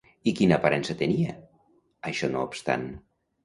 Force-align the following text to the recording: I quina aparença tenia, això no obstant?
I 0.29 0.31
quina 0.37 0.57
aparença 0.61 0.95
tenia, 1.03 1.37
això 2.13 2.33
no 2.35 2.45
obstant? 2.51 2.93